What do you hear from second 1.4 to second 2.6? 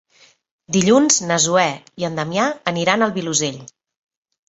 Zoè i en Damià